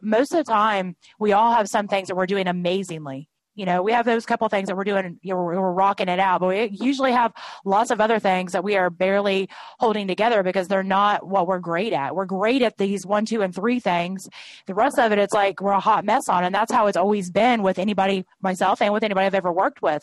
[0.00, 3.28] most of the time we all have some things that we're doing amazingly
[3.60, 6.18] you know, we have those couple things that we're doing, you know, we're, rocking it
[6.18, 7.30] out, but we usually have
[7.66, 11.58] lots of other things that we are barely holding together because they're not what we're
[11.58, 12.14] great at.
[12.14, 14.30] We're great at these one, two, and three things.
[14.64, 16.42] The rest of it, it's like we're a hot mess on.
[16.42, 19.82] And that's how it's always been with anybody, myself, and with anybody I've ever worked
[19.82, 20.02] with.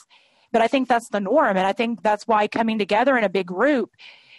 [0.52, 1.58] But I think that's the norm.
[1.58, 3.90] And I think that's why coming together in a big group,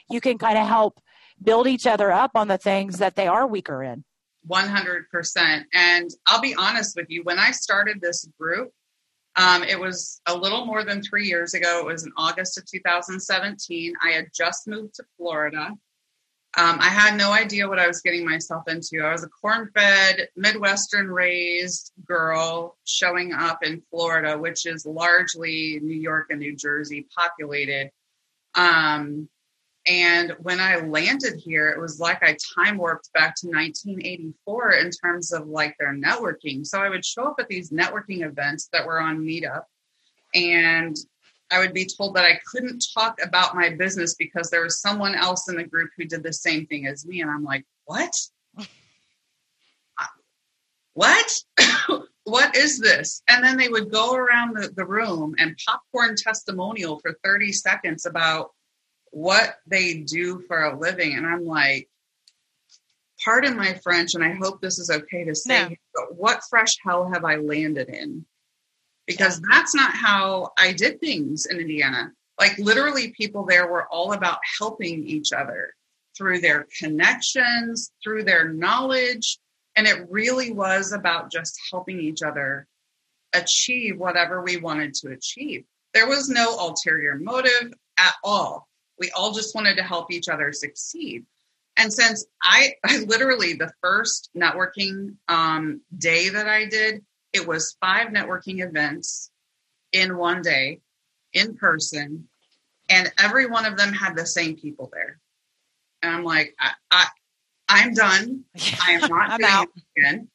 [0.09, 1.01] you can kind of help
[1.43, 4.05] build each other up on the things that they are weaker in.
[4.49, 5.65] 100%.
[5.75, 8.73] And I'll be honest with you, when I started this group,
[9.39, 11.79] um, it was a little more than three years ago.
[11.79, 13.95] It was in August of 2017.
[14.05, 15.69] I had just moved to Florida.
[16.57, 19.01] Um, I had no idea what I was getting myself into.
[19.01, 25.79] I was a corn fed, Midwestern raised girl showing up in Florida, which is largely
[25.83, 27.93] New York and New Jersey populated.
[28.57, 29.29] Um,
[29.89, 34.91] and when I landed here, it was like I time warped back to 1984 in
[34.91, 36.67] terms of like their networking.
[36.67, 39.63] So I would show up at these networking events that were on Meetup,
[40.35, 40.97] and
[41.51, 45.15] I would be told that I couldn't talk about my business because there was someone
[45.15, 47.23] else in the group who did the same thing as me.
[47.23, 48.13] And I'm like, what?
[50.93, 51.35] what?
[52.25, 53.23] what is this?
[53.29, 58.05] And then they would go around the, the room and popcorn testimonial for 30 seconds
[58.05, 58.51] about
[59.19, 61.15] what they do for a living.
[61.15, 61.89] And I'm like,
[63.25, 65.69] pardon my French, and I hope this is okay to say, yeah.
[65.93, 68.25] but what fresh hell have I landed in?
[69.07, 72.13] Because that's not how I did things in Indiana.
[72.39, 75.75] Like, literally, people there were all about helping each other
[76.17, 79.39] through their connections, through their knowledge.
[79.75, 82.69] And it really was about just helping each other
[83.35, 85.65] achieve whatever we wanted to achieve.
[85.93, 90.53] There was no ulterior motive at all we all just wanted to help each other
[90.53, 91.25] succeed.
[91.77, 97.77] And since I, I literally, the first networking um, day that I did, it was
[97.81, 99.31] five networking events
[99.93, 100.81] in one day
[101.33, 102.29] in person.
[102.91, 105.21] And every one of them had the same people there.
[106.03, 107.07] And I'm like, I, I,
[107.69, 108.45] I'm done.
[108.83, 109.69] I am not doing out.
[109.77, 110.29] it again.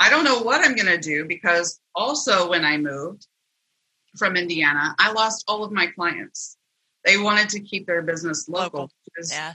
[0.00, 3.26] I don't know what I'm going to do because also when I moved
[4.16, 6.57] from Indiana, I lost all of my clients
[7.08, 8.80] they wanted to keep their business local.
[8.80, 8.92] local.
[9.30, 9.54] Yeah.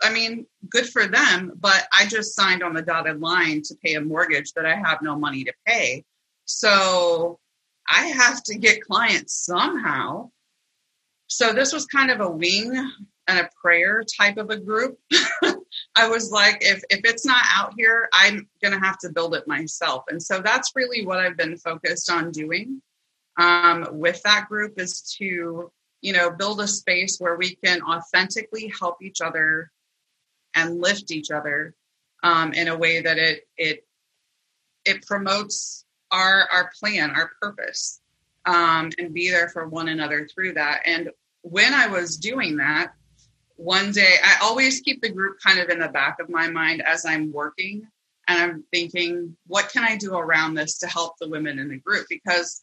[0.00, 3.94] I mean, good for them, but I just signed on the dotted line to pay
[3.94, 6.04] a mortgage that I have no money to pay.
[6.44, 7.40] So
[7.88, 10.30] I have to get clients somehow.
[11.26, 12.72] So this was kind of a wing
[13.26, 14.98] and a prayer type of a group.
[15.96, 19.48] I was like, if if it's not out here, I'm gonna have to build it
[19.48, 20.04] myself.
[20.08, 22.80] And so that's really what I've been focused on doing
[23.38, 25.70] um, with that group is to
[26.02, 29.70] you know build a space where we can authentically help each other
[30.54, 31.74] and lift each other
[32.22, 33.86] um, in a way that it it
[34.84, 38.00] it promotes our our plan, our purpose,
[38.44, 40.82] um, and be there for one another through that.
[40.84, 41.10] And
[41.42, 42.92] when I was doing that,
[43.56, 46.82] one day I always keep the group kind of in the back of my mind
[46.82, 47.86] as I'm working,
[48.28, 51.78] and I'm thinking, what can I do around this to help the women in the
[51.78, 52.06] group?
[52.08, 52.62] Because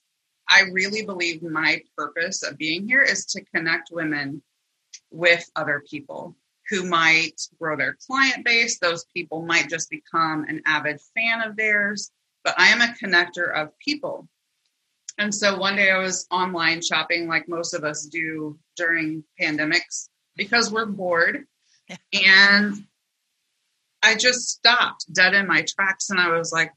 [0.49, 4.41] I really believe my purpose of being here is to connect women
[5.11, 6.35] with other people
[6.69, 8.79] who might grow their client base.
[8.79, 12.11] Those people might just become an avid fan of theirs,
[12.43, 14.27] but I am a connector of people.
[15.17, 20.07] And so one day I was online shopping like most of us do during pandemics
[20.35, 21.45] because we're bored.
[22.13, 22.75] And
[24.01, 26.71] I just stopped dead in my tracks and I was like,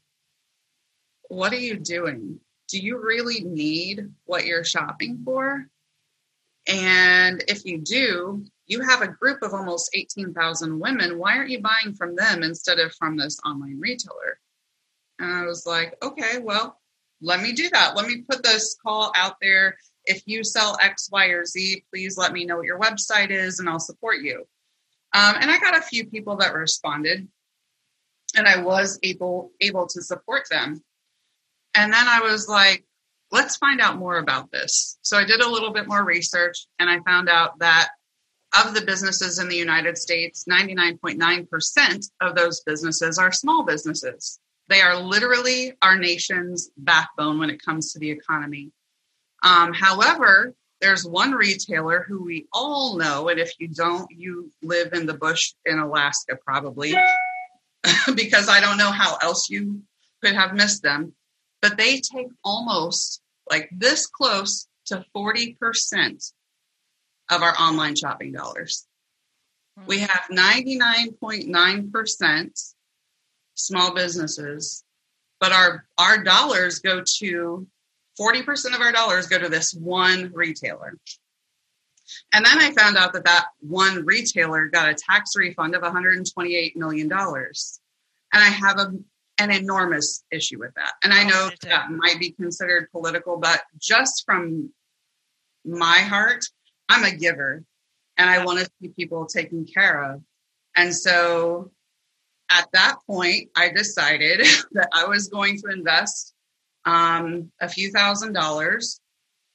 [1.29, 2.39] what are you doing?
[2.73, 5.67] Do you really need what you're shopping for?
[6.67, 11.19] And if you do, you have a group of almost 18,000 women.
[11.19, 14.39] Why aren't you buying from them instead of from this online retailer?
[15.19, 16.81] And I was like, okay, well,
[17.21, 17.95] let me do that.
[17.95, 19.77] Let me put this call out there.
[20.05, 23.59] If you sell X, Y, or Z, please let me know what your website is
[23.59, 24.47] and I'll support you.
[25.13, 27.27] Um, and I got a few people that responded
[28.35, 30.81] and I was able able to support them.
[31.75, 32.85] And then I was like,
[33.31, 34.97] let's find out more about this.
[35.01, 37.89] So I did a little bit more research and I found out that
[38.63, 44.39] of the businesses in the United States, 99.9% of those businesses are small businesses.
[44.69, 48.71] They are literally our nation's backbone when it comes to the economy.
[49.43, 54.93] Um, however, there's one retailer who we all know, and if you don't, you live
[54.93, 56.93] in the bush in Alaska probably,
[58.15, 59.81] because I don't know how else you
[60.21, 61.13] could have missed them.
[61.63, 66.33] But they take almost like this close to 40%
[67.31, 68.85] of our online shopping dollars.
[69.79, 69.85] Hmm.
[69.87, 72.73] We have 99.9%
[73.55, 74.83] small businesses,
[75.39, 77.65] but our, our dollars go to
[78.19, 80.97] 40% of our dollars go to this one retailer.
[82.33, 86.75] And then I found out that that one retailer got a tax refund of $128
[86.75, 87.09] million.
[87.11, 87.53] And
[88.33, 88.91] I have a,
[89.37, 90.93] an enormous issue with that.
[91.03, 94.71] And I know that might be considered political, but just from
[95.65, 96.45] my heart,
[96.89, 97.63] I'm a giver
[98.17, 100.21] and I want to see people taken care of.
[100.75, 101.71] And so
[102.49, 106.33] at that point, I decided that I was going to invest
[106.85, 108.99] um, a few thousand dollars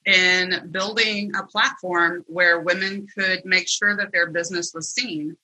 [0.07, 5.37] in building a platform where women could make sure that their business was seen.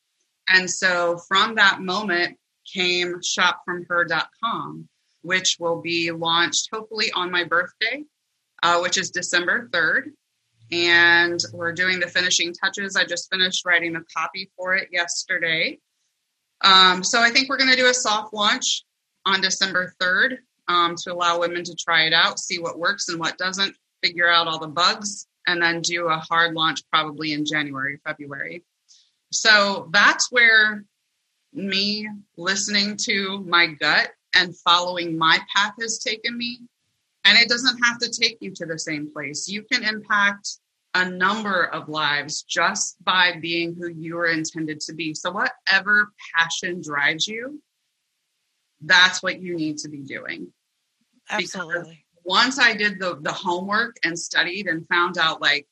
[0.49, 2.39] And so from that moment
[2.75, 4.89] came shopfromher.com,
[5.23, 8.03] which will be launched hopefully on my birthday,
[8.63, 10.13] uh, which is December 3rd
[10.73, 12.97] and we're doing the finishing touches.
[12.97, 15.79] I just finished writing the copy for it yesterday.
[16.63, 18.85] Um, so I think we're going to do a soft launch
[19.27, 23.19] on December 3rd um, to allow women to try it out, see what works and
[23.21, 27.45] what doesn't, figure out all the bugs, and then do a hard launch probably in
[27.45, 28.65] January, February.
[29.31, 30.85] So that's where
[31.55, 36.61] me listening to my gut and following my path has taken me.
[37.25, 39.49] And it doesn't have to take you to the same place.
[39.49, 40.59] You can impact
[40.95, 45.15] a number of lives just by being who you are intended to be.
[45.15, 47.61] So, whatever passion drives you,
[48.83, 50.53] that's what you need to be doing.
[51.31, 51.81] Absolutely.
[51.81, 55.67] Because once I did the, the homework and studied and found out like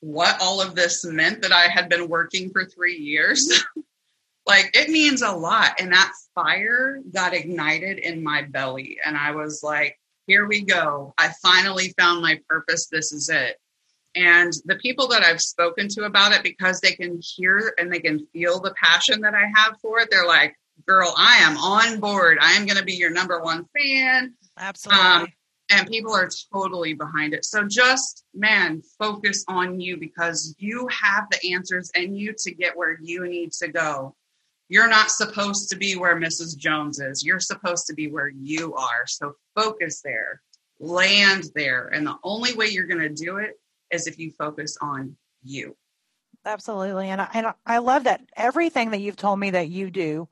[0.00, 3.64] what all of this meant that I had been working for three years,
[4.46, 5.80] like it means a lot.
[5.80, 8.98] And that fire got ignited in my belly.
[9.04, 11.14] And I was like, here we go.
[11.18, 12.88] I finally found my purpose.
[12.90, 13.56] This is it.
[14.14, 18.00] And the people that I've spoken to about it, because they can hear and they
[18.00, 22.00] can feel the passion that I have for it, they're like, girl, I am on
[22.00, 22.38] board.
[22.40, 24.34] I am going to be your number one fan.
[24.58, 25.04] Absolutely.
[25.04, 25.26] Um,
[25.70, 27.44] and people are totally behind it.
[27.44, 32.76] So just, man, focus on you because you have the answers and you to get
[32.76, 34.14] where you need to go.
[34.68, 36.56] You're not supposed to be where Mrs.
[36.56, 37.24] Jones is.
[37.24, 39.06] You're supposed to be where you are.
[39.06, 40.42] So focus there,
[40.80, 41.86] land there.
[41.88, 43.52] And the only way you're going to do it
[43.92, 45.76] is if you focus on you.
[46.44, 47.08] Absolutely.
[47.08, 50.28] And I, and I love that everything that you've told me that you do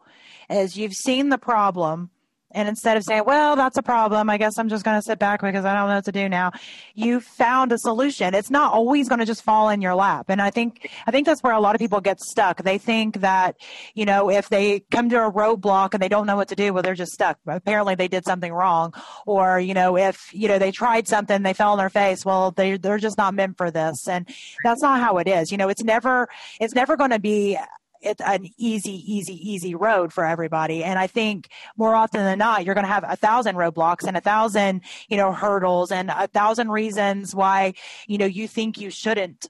[0.49, 2.11] is you've seen the problem
[2.55, 5.19] and instead of saying, well, that's a problem, I guess I'm just going to sit
[5.19, 6.53] back because I don't know what to do now,
[6.95, 8.35] you found a solution.
[8.35, 10.27] It's not always going to just fall in your lap.
[10.29, 12.63] And I think, I think that's where a lot of people get stuck.
[12.63, 13.57] They think that,
[13.95, 16.73] you know, if they come to a roadblock and they don't know what to do,
[16.73, 17.39] well, they're just stuck.
[17.47, 18.95] Apparently they did something wrong.
[19.27, 22.53] Or, you know, if, you know, they tried something, they fell on their face, well,
[22.53, 24.09] they, they're just not meant for this.
[24.09, 24.29] And
[24.63, 25.51] that's not how it is.
[25.51, 26.29] You know, it's never,
[26.61, 27.59] it's never going to be
[28.05, 30.85] it's an easy, easy, easy road for everybody.
[30.85, 34.17] And I think more often than not, you're going to have a thousand roadblocks and
[34.17, 37.75] a thousand, you know, hurdles and a thousand reasons why,
[38.07, 39.49] you know, you think you shouldn't.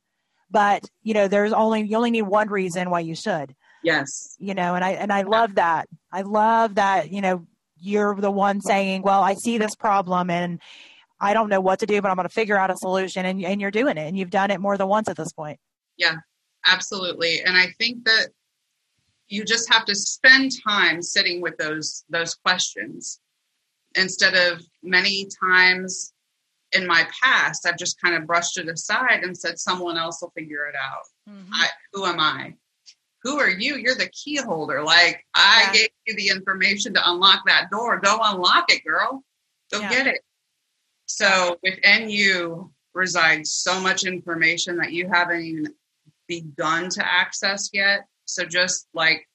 [0.50, 3.54] But, you know, there's only, you only need one reason why you should.
[3.82, 4.36] Yes.
[4.38, 5.88] You know, and I, and I love that.
[6.12, 7.46] I love that, you know,
[7.78, 10.60] you're the one saying, well, I see this problem and,
[11.20, 13.24] I don't know what to do, but I'm going to figure out a solution.
[13.24, 15.58] And, and you're doing it, and you've done it more than once at this point.
[15.96, 16.16] Yeah,
[16.66, 17.40] absolutely.
[17.40, 18.30] And I think that
[19.28, 23.20] you just have to spend time sitting with those those questions
[23.96, 26.12] instead of many times
[26.72, 30.32] in my past i've just kind of brushed it aside and said someone else will
[30.36, 31.32] figure it out.
[31.32, 31.52] Mm-hmm.
[31.52, 32.54] I, who am i?
[33.22, 33.76] Who are you?
[33.76, 34.82] You're the key holder.
[34.82, 35.72] Like i yeah.
[35.72, 38.00] gave you the information to unlock that door.
[38.00, 39.24] Go unlock it girl.
[39.72, 39.90] Go yeah.
[39.90, 40.20] get it.
[41.06, 45.74] So within you resides so much information that you haven't even
[46.26, 49.28] begun to access yet so just like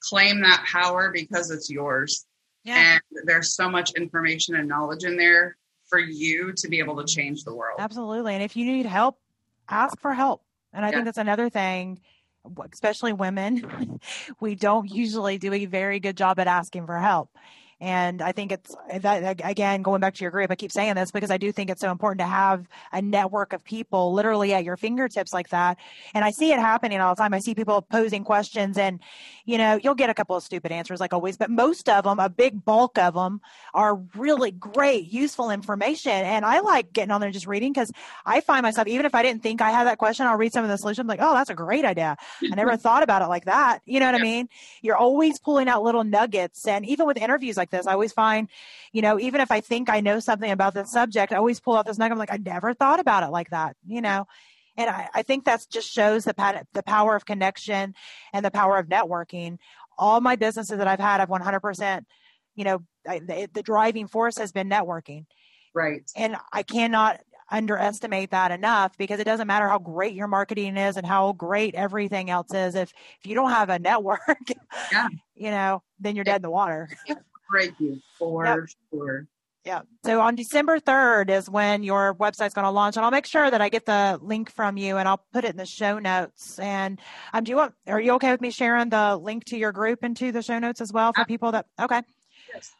[0.00, 2.26] claim that power because it's yours.
[2.64, 2.94] Yeah.
[2.94, 5.56] And there's so much information and knowledge in there
[5.88, 7.76] for you to be able to change the world.
[7.78, 8.34] Absolutely.
[8.34, 9.18] And if you need help,
[9.68, 10.42] ask for help.
[10.72, 10.94] And I yeah.
[10.94, 12.00] think that's another thing,
[12.72, 14.00] especially women,
[14.40, 17.30] we don't usually do a very good job at asking for help.
[17.80, 21.12] And I think it's that again, going back to your group, I keep saying this
[21.12, 24.64] because I do think it's so important to have a network of people literally at
[24.64, 25.78] your fingertips like that.
[26.12, 27.32] And I see it happening all the time.
[27.32, 28.98] I see people posing questions and,
[29.44, 32.18] you know, you'll get a couple of stupid answers like always, but most of them,
[32.18, 33.40] a big bulk of them
[33.74, 36.10] are really great, useful information.
[36.10, 37.92] And I like getting on there and just reading because
[38.26, 40.64] I find myself, even if I didn't think I had that question, I'll read some
[40.64, 42.16] of the solutions like, oh, that's a great idea.
[42.42, 43.82] I never thought about it like that.
[43.84, 44.20] You know what yeah.
[44.20, 44.48] I mean?
[44.82, 46.66] You're always pulling out little nuggets.
[46.66, 47.86] And even with interviews like like this.
[47.86, 48.48] I always find,
[48.92, 51.76] you know, even if I think I know something about this subject, I always pull
[51.76, 52.12] out this nugget.
[52.12, 54.26] I'm like, I never thought about it like that, you know.
[54.76, 57.94] And I, I think that just shows the the power of connection
[58.32, 59.58] and the power of networking.
[59.98, 62.04] All my businesses that I've had, I've 100%,
[62.54, 65.26] you know, I, the, the driving force has been networking.
[65.74, 66.08] Right.
[66.16, 70.96] And I cannot underestimate that enough because it doesn't matter how great your marketing is
[70.96, 74.52] and how great everything else is if if you don't have a network
[74.92, 75.08] yeah.
[75.34, 76.88] you know then you're dead in the water
[77.48, 78.58] break you for yep.
[78.92, 79.26] sure.
[79.64, 79.82] Yeah.
[80.04, 83.50] So on December 3rd is when your website's going to launch, and I'll make sure
[83.50, 86.58] that I get the link from you, and I'll put it in the show notes.
[86.58, 86.98] And
[87.34, 87.74] um, do you want?
[87.86, 90.80] Are you okay with me sharing the link to your group into the show notes
[90.80, 91.66] as well for people that?
[91.78, 92.00] Okay.
[92.54, 92.70] Yes.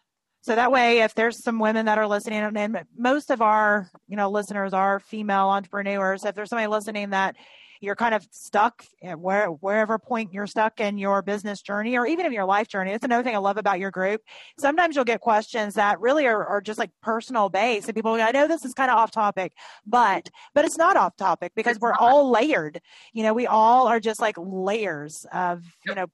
[0.41, 4.17] So that way, if there's some women that are listening, and most of our you
[4.17, 7.37] know listeners are female entrepreneurs, if there's somebody listening that
[7.81, 12.07] you're kind of stuck at where wherever point you're stuck in your business journey or
[12.07, 12.91] even in your life journey.
[12.91, 14.23] That's another thing I love about your group.
[14.59, 18.31] Sometimes you'll get questions that really are, are just like personal based and people I
[18.31, 19.53] know this is kind of off topic,
[19.87, 22.81] but but it's not off topic because we're all layered.
[23.13, 26.07] You know, we all are just like layers of, you know,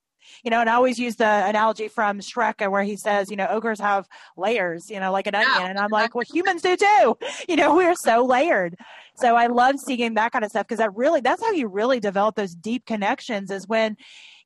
[0.42, 3.46] you know, and I always use the analogy from Shrek where he says, you know,
[3.48, 5.70] ogres have layers, you know, like an onion.
[5.70, 7.18] And I'm like, well, humans do too.
[7.48, 8.76] You know, we're so layered.
[9.16, 12.00] So I love seeing that kind of stuff because that really, that's how you really
[12.00, 13.96] develop those deep connections is when,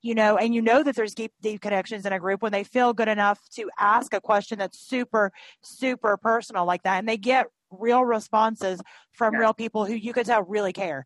[0.01, 2.63] you know, and you know that there's deep, deep connections in a group when they
[2.63, 6.99] feel good enough to ask a question that's super, super personal like that.
[6.99, 8.81] And they get real responses
[9.13, 9.39] from yeah.
[9.39, 11.05] real people who you could tell really care.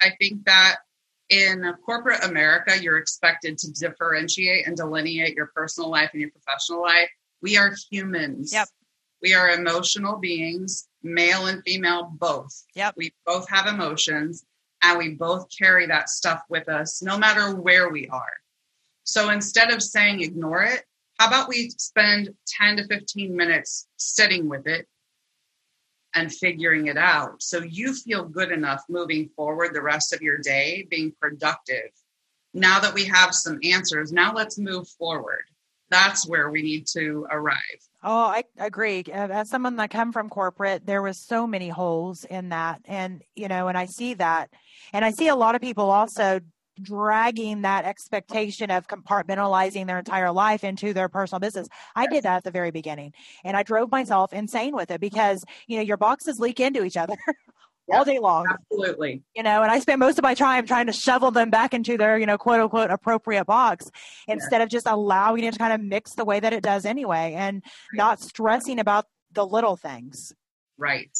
[0.00, 0.76] I think that
[1.30, 6.82] in corporate America, you're expected to differentiate and delineate your personal life and your professional
[6.82, 7.08] life.
[7.42, 8.52] We are humans.
[8.52, 8.68] Yep.
[9.22, 12.64] We are emotional beings, male and female both.
[12.74, 12.94] Yep.
[12.96, 14.44] We both have emotions
[14.82, 18.32] and we both carry that stuff with us no matter where we are.
[19.04, 20.84] So instead of saying ignore it,
[21.18, 24.86] how about we spend 10 to 15 minutes sitting with it
[26.14, 27.42] and figuring it out.
[27.42, 31.90] So you feel good enough moving forward the rest of your day, being productive.
[32.52, 35.44] Now that we have some answers, now let's move forward.
[35.90, 37.58] That's where we need to arrive.
[38.02, 39.04] Oh, I agree.
[39.12, 43.48] As someone that come from corporate, there was so many holes in that, and you
[43.48, 44.50] know, and I see that,
[44.92, 46.40] and I see a lot of people also
[46.82, 51.68] dragging that expectation of compartmentalizing their entire life into their personal business.
[51.94, 53.12] I did that at the very beginning
[53.44, 56.96] and I drove myself insane with it because, you know, your boxes leak into each
[56.96, 57.16] other
[57.92, 58.46] all day long.
[58.50, 59.22] Absolutely.
[59.34, 61.96] You know, and I spent most of my time trying to shovel them back into
[61.96, 63.90] their, you know, quote unquote appropriate box
[64.26, 67.34] instead of just allowing it to kind of mix the way that it does anyway
[67.36, 67.62] and
[67.92, 70.32] not stressing about the little things.
[70.78, 71.16] Right.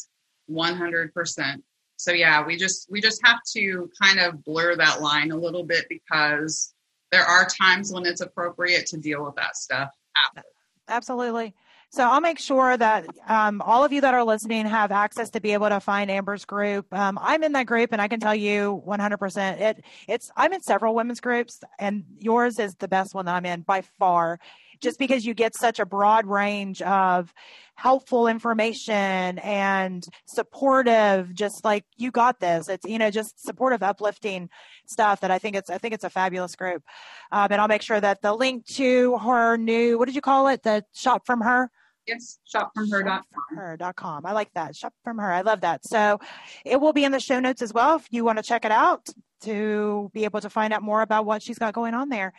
[0.49, 1.61] 100%.
[1.97, 5.63] So yeah, we just we just have to kind of blur that line a little
[5.63, 6.73] bit because
[7.11, 10.47] there are times when it's appropriate to deal with that stuff after.
[10.87, 11.53] Absolutely.
[11.89, 15.39] So I'll make sure that um, all of you that are listening have access to
[15.39, 16.93] be able to find Amber's group.
[16.93, 19.61] Um, I'm in that group, and I can tell you 100%.
[19.61, 23.45] It it's I'm in several women's groups, and yours is the best one that I'm
[23.45, 24.39] in by far
[24.85, 27.33] just because you get such a broad range of
[27.73, 34.47] helpful information and supportive just like you got this it's you know just supportive uplifting
[34.85, 36.83] stuff that i think it's i think it's a fabulous group
[37.31, 40.47] um, and i'll make sure that the link to her new what did you call
[40.47, 41.69] it the shop from her
[42.07, 43.23] Yes, shopfromher.com.
[43.55, 44.27] Her.com.
[44.27, 44.75] I like that.
[44.75, 45.31] Shop from her.
[45.31, 45.83] I love that.
[45.83, 46.19] So
[46.63, 48.71] it will be in the show notes as well if you want to check it
[48.71, 49.09] out
[49.41, 52.33] to be able to find out more about what she's got going on there.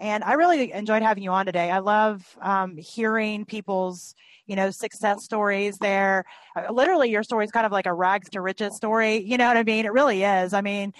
[0.00, 1.70] And I really enjoyed having you on today.
[1.70, 4.14] I love um, hearing people's,
[4.46, 6.24] you know, success stories there.
[6.56, 9.18] Uh, literally, your story is kind of like a rags to riches story.
[9.18, 9.84] You know what I mean?
[9.84, 10.54] It really is.
[10.54, 10.94] I mean,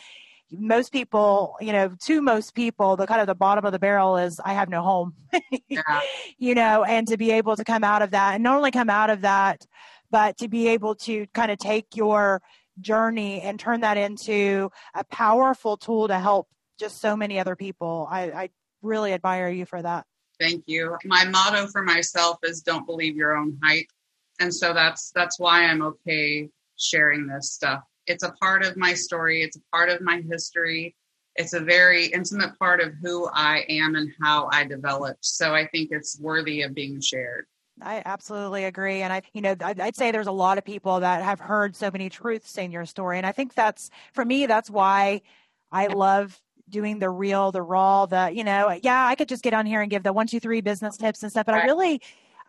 [0.53, 4.19] most people, you know, to most people, the kind of the bottom of the barrel
[4.19, 5.15] is I have no home,
[5.69, 5.83] yeah.
[6.39, 8.91] you know, and to be able to come out of that and not only come
[8.91, 9.65] out of that,
[10.11, 12.43] but to be able to kind of take your
[12.81, 16.49] journey and turn that into a powerful tool to help
[16.79, 18.09] just so many other people.
[18.11, 18.49] I, I
[18.83, 20.07] really admire you for that.
[20.39, 20.97] Thank you.
[21.05, 23.89] My motto for myself is don't believe your own hype.
[24.39, 27.83] And so that's that's why I'm okay sharing this stuff.
[28.07, 30.97] It's a part of my story, it's a part of my history.
[31.37, 35.25] It's a very intimate part of who I am and how I developed.
[35.25, 37.47] So I think it's worthy of being shared.
[37.81, 39.03] I absolutely agree.
[39.03, 41.91] And I, you know, I'd say there's a lot of people that have heard so
[41.91, 43.17] many truths in your story.
[43.17, 45.23] And I think that's, for me, that's why
[45.71, 46.39] I love
[46.71, 49.81] doing the real, the raw, the, you know, yeah, I could just get on here
[49.81, 51.55] and give the one, two, three business tips and stuff, but.
[51.55, 52.01] I really,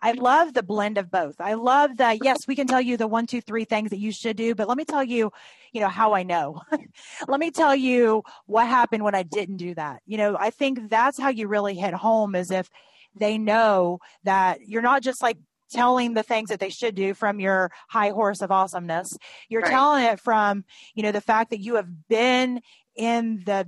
[0.01, 1.39] I love the blend of both.
[1.39, 4.11] I love that, yes, we can tell you the one, two, three things that you
[4.11, 5.31] should do, but let me tell you,
[5.73, 6.61] you know, how I know.
[7.27, 10.01] let me tell you what happened when I didn't do that.
[10.05, 12.69] You know, I think that's how you really hit home is if
[13.15, 15.37] they know that you're not just like
[15.71, 19.17] telling the things that they should do from your high horse of awesomeness.
[19.49, 19.71] You're right.
[19.71, 20.65] telling it from,
[20.95, 22.61] you know, the fact that you have been
[22.95, 23.67] in the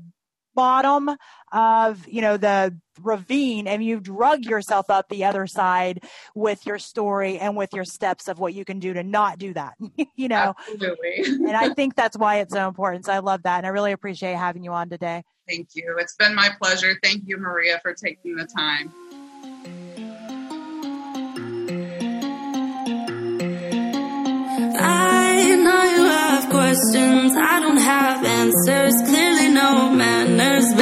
[0.56, 1.10] bottom
[1.52, 6.04] of you know the ravine and you drug yourself up the other side
[6.36, 9.54] with your story and with your steps of what you can do to not do
[9.54, 9.74] that
[10.16, 10.54] you know?
[10.72, 11.24] Absolutely.
[11.26, 13.92] And i think that's why it's so important so i love that and i really
[13.92, 15.24] appreciate having you on today.
[15.48, 15.98] Thank you.
[16.00, 16.98] It's been my pleasure.
[17.04, 18.94] Thank you maria for taking the time.
[24.76, 28.94] I know you have questions, I don't have answers.
[29.10, 30.73] Clearly, no manners,